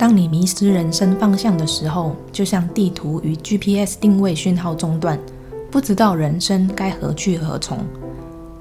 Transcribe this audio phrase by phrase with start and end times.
[0.00, 5.20] 当你迷失人生方向的时候，就像地图与 GPS 定位讯号中断，
[5.70, 7.76] 不知道人生该何去何从，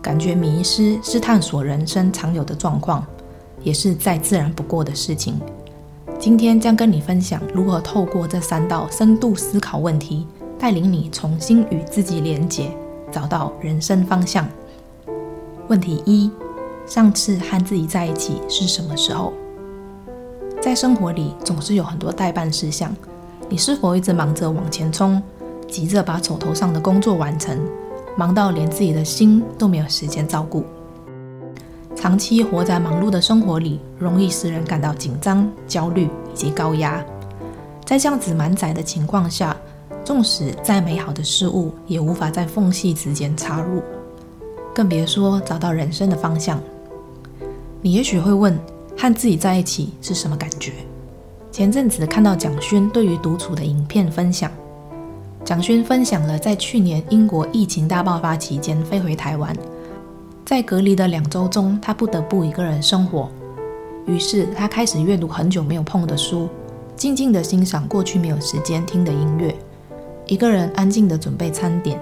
[0.02, 3.05] 感觉迷失是探索人生常有的状况，
[3.63, 5.39] 也是再自然不过的事情。
[6.20, 10.27] 今天将跟你分享如何透过这三道深度思考问题，
[10.59, 12.70] 带领你重新与自己连结，
[13.09, 14.45] 找到人生方向。
[15.70, 16.29] 问题一：
[16.85, 19.31] 上次和自己在一起是什么时候？
[20.62, 22.93] 在生活里总是有很多待办事项，
[23.48, 25.21] 你是否一直忙着往前冲，
[25.70, 27.57] 急着把手头上的工作完成，
[28.18, 30.66] 忙到连自己的心都没有时间照顾？
[31.96, 37.04] 长期活在忙碌的生活里，容易使人感到紧张、焦虑以及高压。
[37.85, 39.55] 在这样子满载的情况下，
[40.04, 43.82] 纵使再美好的事物，也无法在缝隙之间插入，
[44.76, 46.60] 更别说找到人生的方向。
[47.82, 48.57] 你也许会问，
[48.99, 50.73] 和自己在一起是什么感觉？
[51.49, 54.51] 前阵子看到蒋勋对于独处的影片分享，
[55.45, 59.55] 蒋勋分享了在去年英国疫情大爆发期间飞回台湾，
[60.45, 63.29] 在隔离的两周中，他不得不一个人生活，
[64.05, 66.50] 于是他开始阅读很久没有碰的书，
[66.97, 69.55] 静静地欣赏过去没有时间听的音乐，
[70.27, 71.97] 一个人安静地准备餐点，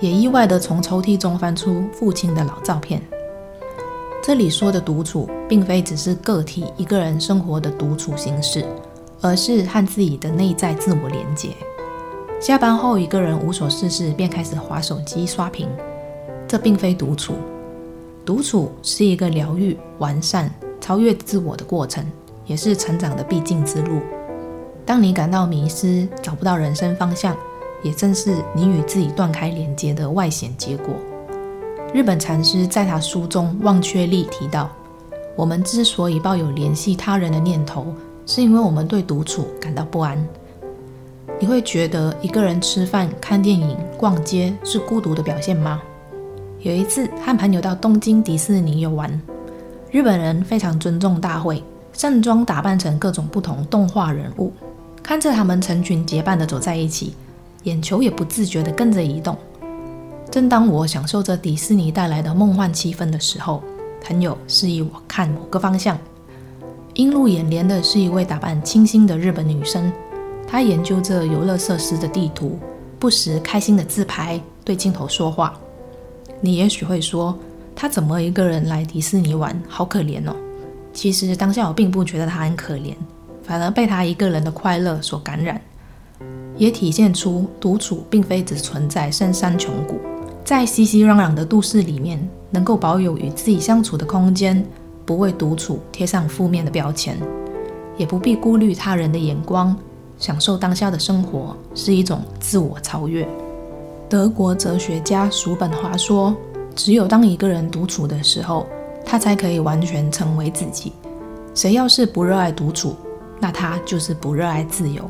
[0.00, 3.00] 也意外地从抽屉中翻出父亲的老照片。
[4.22, 8.64] 这里说的独处，并非只是个体一个人生活的独处形式，
[9.22, 11.48] 而是和自己的内在自我连接。
[12.38, 15.66] 下班后，一个人无所事事，便开始划手机刷屏，
[16.46, 17.34] 这并非独处。
[18.24, 22.04] 独处是一个疗愈、完善、超越自我的过程，
[22.46, 24.00] 也是成长的必经之路。
[24.84, 27.34] 当你感到迷失，找不到人生方向，
[27.82, 30.94] 也正是你与自己断开连接的外显结果。
[31.92, 34.70] 日本禅师在他书中《忘却力》提到，
[35.34, 37.92] 我们之所以抱有联系他人的念头，
[38.26, 40.24] 是因为我们对独处感到不安。
[41.40, 45.82] 你会觉得一个人吃饭、看电影、逛街是孤独的表现吗？
[46.60, 49.20] 有一次和朋友到东京迪士尼游玩，
[49.90, 51.60] 日本人非常尊重大会，
[51.92, 54.52] 盛装打扮成各种不同动画人物，
[55.02, 57.14] 看着他们成群结伴地走在一起，
[57.64, 59.36] 眼球也不自觉地跟着移动。
[60.30, 63.60] 正当我享受着迪士尼带来的梦幻气氛的时候，
[64.00, 65.98] 朋友示意我看某个方向。
[66.94, 69.92] 映入眼帘的是一位打扮清新的日本女生，
[70.46, 72.56] 她研究着游乐设施的地图，
[73.00, 75.52] 不时开心的自拍，对镜头说话。
[76.40, 77.36] 你也许会说，
[77.74, 80.36] 她怎么一个人来迪士尼玩，好可怜哦。
[80.92, 82.94] 其实当下我并不觉得她很可怜，
[83.42, 85.60] 反而被她一个人的快乐所感染，
[86.56, 89.98] 也体现出独处并非只存在深山穷谷。
[90.50, 92.18] 在熙熙攘攘的都市里面，
[92.50, 94.66] 能够保有与自己相处的空间，
[95.06, 97.16] 不为独处贴上负面的标签，
[97.96, 99.76] 也不必顾虑他人的眼光，
[100.18, 103.28] 享受当下的生活，是一种自我超越。
[104.08, 106.34] 德国哲学家叔本华说
[106.74, 108.66] ：“只有当一个人独处的时候，
[109.06, 110.92] 他才可以完全成为自己。
[111.54, 112.96] 谁要是不热爱独处，
[113.38, 115.08] 那他就是不热爱自由。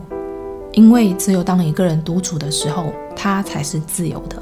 [0.73, 4.37] 因为只有当一个人独处的时候，他才是自由的。”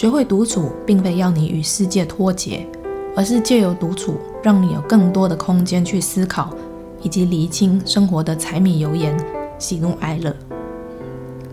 [0.00, 2.66] 学会独处，并非要你与世界脱节，
[3.14, 6.56] 而是借由独处，让你有更多的空间去思考，
[7.02, 9.14] 以及厘清生活的柴米油盐、
[9.58, 10.34] 喜怒哀乐。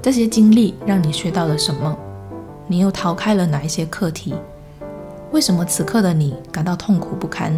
[0.02, 1.94] 这些经历让你学到了什么？
[2.68, 4.34] 你又逃开了哪一些课题？
[5.34, 7.52] 为什么此刻的你感到痛苦不堪？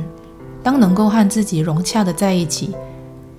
[0.63, 2.73] 当能够和自己融洽的在一起，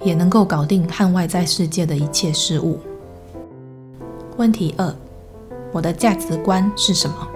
[0.05, 2.79] 也能够搞定和外在世界的一切事物。
[4.37, 4.95] 问题二。
[5.73, 7.29] 我的价值观是什么？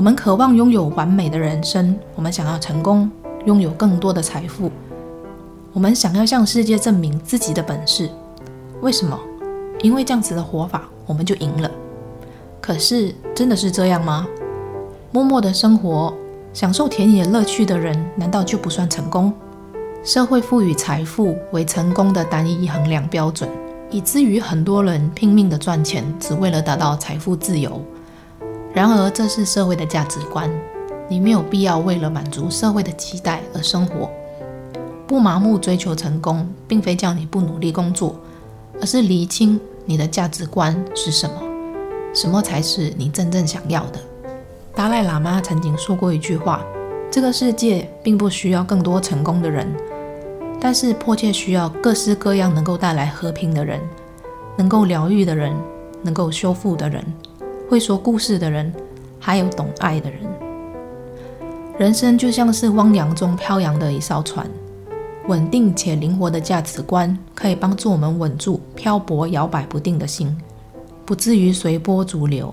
[0.00, 3.10] 我们渴望拥有完美的人生，我们想要成功，
[3.44, 4.72] 拥有更多的财富，
[5.74, 8.08] 我们想要向世界证明自己的本事。
[8.80, 9.20] 为什么？
[9.82, 11.70] 因为这样子的活法，我们就赢了。
[12.62, 14.26] 可是，真的是这样吗？
[15.12, 16.14] 默默的生活，
[16.54, 19.30] 享受田野乐趣的人，难道就不算成功？
[20.02, 23.46] 社会赋予财富为成功的单一衡量标准。
[23.90, 27.78] 以至于很多人拼命的赚钱，只为了达到财富自由。
[28.72, 30.50] 然而，这是社会的价值观。
[31.08, 34.08] 你没有必要为了满足社会的期待而生活。
[35.08, 38.14] 不盲目追求成功，并非叫你不努力工作，
[38.80, 41.34] 而是厘清你的价值观是什么，
[42.14, 43.98] 什么才是你真正想要的。
[44.72, 46.64] 达赖喇嘛曾经说过一句话：
[47.10, 49.66] 这个世界并不需要更多成功的人，
[50.60, 53.80] 但是迫切需要各式各样能够带来和平的人，
[54.56, 55.52] 能够疗愈的人，
[56.02, 57.04] 能够修复的人，
[57.70, 58.72] 会说故事的人，
[59.20, 60.18] 还有懂爱的人。
[61.78, 64.44] 人生就像是汪洋中飘扬的一艘船。
[65.28, 70.36] 稳定且灵活的价值观可以帮助我们稳住漂泊摇摆不定的心，
[71.04, 72.52] 不至于随波逐流。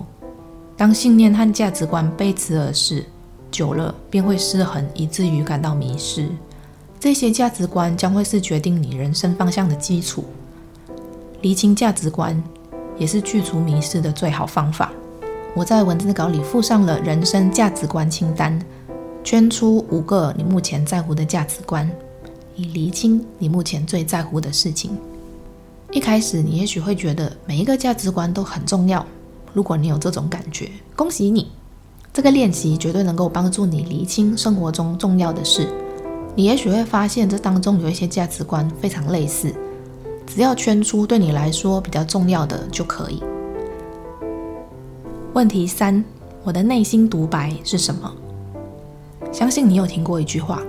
[0.76, 3.04] 当信念和价值观背驰而逝，
[3.50, 6.28] 久了便会失衡，以至于感到迷失。
[7.00, 10.24] 这些价值观将会是决定你人生方向的基础。
[11.40, 12.40] 厘清价值观
[12.96, 14.92] 也是去除迷失的最好方法。
[15.58, 18.56] 我在文字稿里附上了人生价值观清单，
[19.24, 21.90] 圈出五个你目前在乎的价值观。
[22.54, 24.96] 以厘清你目前最在乎的事情。
[25.90, 29.04] 一开始，你也许会觉得每一个价值观都很重要。
[29.52, 31.48] 如果你有这种感觉，恭喜你！
[32.12, 35.66] 这个练习绝对能够帮助你厘清生活中重要的事。
[36.36, 39.52] 你也许会发现，这当中有一些价值观非常类似。
[40.24, 43.20] 只要圈出对你来说比较重要的就可以。
[45.34, 46.02] 问题三：
[46.42, 48.10] 我的内心独白是什么？
[49.30, 50.62] 相信你有听过一句话。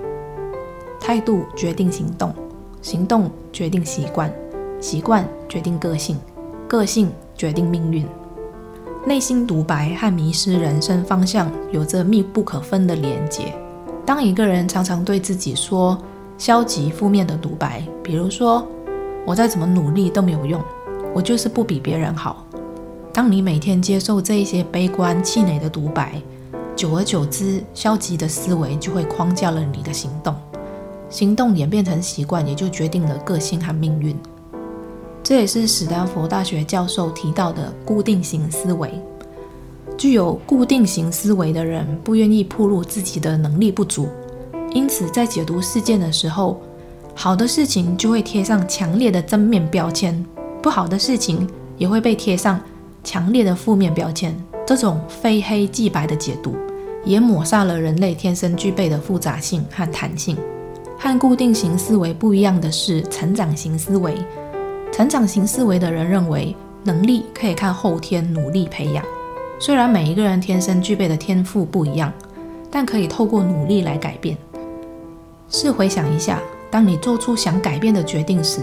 [1.00, 2.32] 态度决定行动，
[2.82, 4.30] 行动决定习惯，
[4.78, 6.18] 习惯决定个性，
[6.68, 8.06] 个性决定命运。
[9.06, 13.54] 内心独白和迷失人生方向有着密不可分的连结。
[14.04, 15.96] 当一个人常常对自己说
[16.36, 18.64] 消极负面的独白，比如说
[19.26, 20.60] “我再怎么努力都没有用，
[21.14, 22.44] 我就是不比别人好”。
[23.12, 26.22] 当你每天接受这一些悲观气馁的独白，
[26.76, 30.34] 久而久之，消极的思维就会框架了你的行动。
[31.08, 34.16] 行动演变成习惯，也就决定了个性和命运。
[35.24, 38.92] 这也是史丹佛大学教授提到的固定型思维。
[39.98, 44.08] 具有固定型思维的人不愿意暴露自己的能力不足，
[44.72, 46.62] 因此在解读事件的时候，
[47.14, 50.24] 好的事情就会贴上强烈的正面标签，
[50.62, 51.46] 不好的事情
[51.76, 52.58] 也会被贴上
[53.02, 54.34] 强烈的负面标签。
[54.66, 56.54] 这种非黑即白的解读，
[57.04, 60.36] 也抹杀了人类天生具备的复杂性和弹性。
[60.98, 64.14] 和固定型思维不一样的是，成长型思维。
[64.92, 66.54] 成长型思维的人认为，
[66.84, 69.04] 能力可以靠后天努力培养。
[69.58, 72.12] 虽然每一个人天生具备的天赋不一样，
[72.70, 74.36] 但可以透过努力来改变。
[75.48, 76.38] 试回想一下，
[76.70, 78.60] 当你做出想改变的决定时，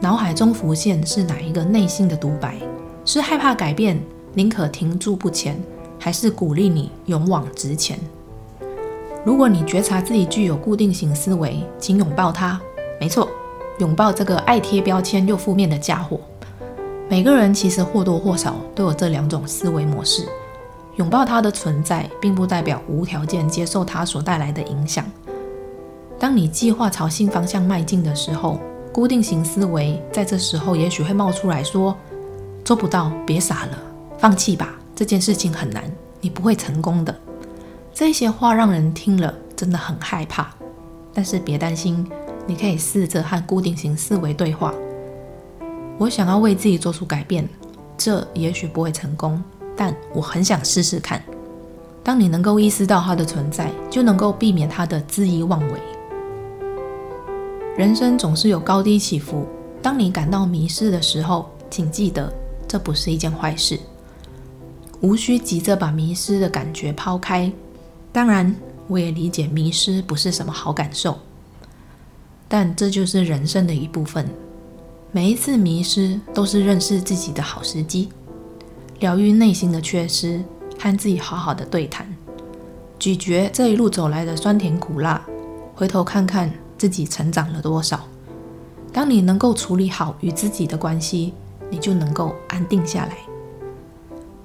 [0.00, 2.56] 脑海中浮现是哪一个内心的独白？
[3.06, 4.00] 是害怕改变，
[4.32, 5.62] 宁可停住不前，
[5.98, 7.98] 还是鼓励你勇往直前？
[9.24, 12.58] 如果你觉察自己具有固定型思维，请拥抱它。
[12.98, 13.28] 没错，
[13.78, 16.18] 拥抱这个爱贴标签又负面的家伙。
[17.08, 20.26] 每个人其实或多或少都有这两种思维模式。
[20.96, 25.04] 拥抱它的存在，并不代表无条件接受它所带来的影响。
[26.18, 28.58] 当你计划朝新方向迈进的时候，
[28.92, 31.96] 固定型思维在这时候也许会冒出来说
[32.64, 33.78] ：“做不到，别傻了，
[34.16, 35.84] 放弃吧，这件事情很难，
[36.20, 37.14] 你不会成功的。”
[37.92, 40.50] 这些话让人听了真的很害怕，
[41.12, 42.04] 但是别担心，
[42.46, 44.72] 你可以试着和固定型思维对话。
[45.98, 47.48] 我想要为自己做出改变，
[47.96, 49.40] 这也许不会成功，
[49.76, 51.22] 但我很想试试看。
[52.02, 55.80] 当你能够意识到它的存在，就能够避免它的恣意妄为。
[57.76, 59.46] 人生总是有高低起伏，
[59.80, 62.32] 当你感到迷失的时候，请记得
[62.74, 63.78] 这不是一件坏事，
[65.00, 67.52] 无需急着把迷失的感觉抛开。
[68.12, 68.52] 当然，
[68.88, 71.16] 我也理解迷失不是什么好感受，
[72.48, 74.28] 但这就是人生的一部分。
[75.12, 78.08] 每一次迷失都是认识自己的好时机，
[78.98, 80.42] 疗愈内心的缺失，
[80.76, 82.12] 和自己好好的对谈，
[82.98, 85.24] 咀嚼这一路走来的酸甜苦辣，
[85.76, 88.00] 回头看看自己成长了多少。
[88.92, 91.34] 当你能够处理好与自己的关系，
[91.74, 93.16] 你就能够安定下来。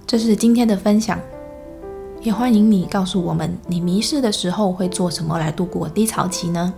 [0.08, 1.20] 这是今天的分享。
[2.24, 6.74] 也欢迎你告诉我们，你迷失的时候会做什么来度过低潮期呢？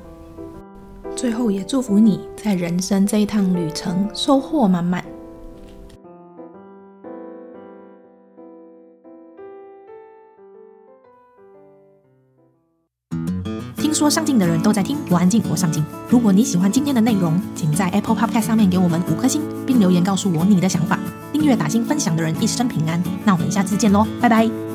[1.16, 5.06] 最后也祝福你在人生这一趟旅程收获满满。
[14.02, 15.86] 说上进的人都在听，我安静，我上进。
[16.10, 20.98] 如果你喜欢今天的内容，请在 Apple Podcast 上面给我们五颗星，并留言告诉我你的想法。
[21.32, 23.00] 订阅、打星、分享的人一生平安。
[23.24, 24.71] 那我们下次见喽，拜拜。